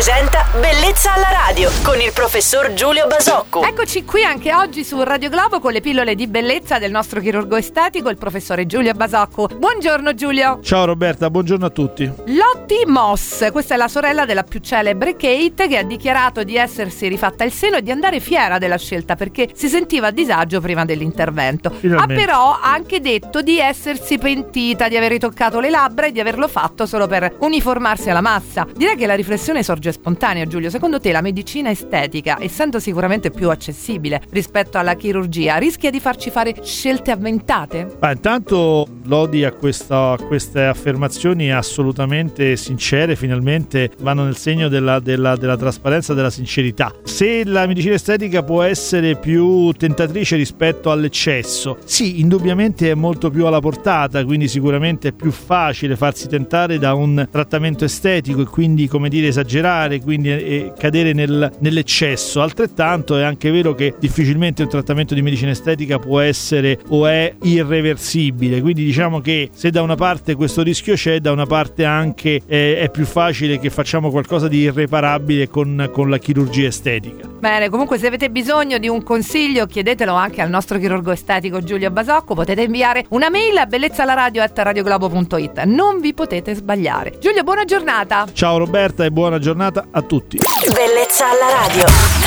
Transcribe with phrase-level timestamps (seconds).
[0.00, 3.62] presenta Bellezza alla radio con il professor Giulio Basocco.
[3.62, 7.56] Eccoci qui anche oggi su Radio Globo con le pillole di bellezza del nostro chirurgo
[7.56, 9.46] estetico, il professore Giulio Basocco.
[9.46, 10.58] Buongiorno Giulio.
[10.62, 12.10] Ciao Roberta, buongiorno a tutti.
[12.28, 17.06] Lotti Moss, questa è la sorella della più celebre Kate che ha dichiarato di essersi
[17.06, 20.86] rifatta il seno e di andare fiera della scelta perché si sentiva a disagio prima
[20.86, 21.68] dell'intervento.
[21.68, 22.14] Finalmente.
[22.14, 26.48] Ha però anche detto di essersi pentita di aver ritoccato le labbra e di averlo
[26.48, 28.66] fatto solo per uniformarsi alla massa.
[28.74, 30.70] Direi che la riflessione sorge spontanea, Giulio.
[30.70, 36.30] Secondo te la medicina estetica, essendo sicuramente più accessibile rispetto alla chirurgia, rischia di farci
[36.30, 37.96] fare scelte avventate?
[38.00, 45.00] Ah, intanto lodi a, questa- a queste affermazioni assolutamente sincere, finalmente vanno nel segno della,
[45.00, 46.92] della- della trasparenza della sincerità.
[47.04, 53.46] Se la medicina estetica può essere più tentatrice rispetto all'eccesso, sì, indubbiamente è molto più
[53.46, 58.86] alla portata, quindi sicuramente è più facile farsi tentare da un trattamento estetico e quindi,
[58.86, 62.40] come dire, esagerare, quindi eh, cadere nel- nell'eccesso.
[62.40, 67.34] Altrettanto è anche vero che difficilmente un trattamento di medicina estetica può essere o è
[67.42, 72.40] irreversibile, quindi diciamo che se da una parte questo rischio c'è, da una parte anche
[72.46, 77.29] eh, è più facile che facciamo qualcosa di irreparabile con, con la chirurgia estetica.
[77.40, 81.90] Bene, comunque se avete bisogno di un consiglio chiedetelo anche al nostro chirurgo estetico Giulio
[81.90, 87.16] Basocco, potete inviare una mail a bellezzalaradio.radioglobo.it, non vi potete sbagliare.
[87.18, 88.26] Giulio, buona giornata!
[88.30, 90.38] Ciao Roberta e buona giornata a tutti.
[90.74, 92.19] Bellezza alla radio.